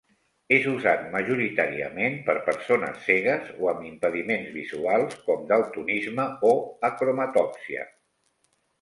És 0.55 0.63
usat 0.69 1.03
majoritàriament 1.15 2.17
per 2.31 2.35
persones 2.47 3.05
cegues 3.11 3.53
o 3.59 3.71
amb 3.75 3.85
impediments 3.91 4.51
visuals 4.57 5.17
com 5.29 5.47
daltonisme 5.55 6.29
o 6.53 6.55
acromatòpsia. 6.93 7.91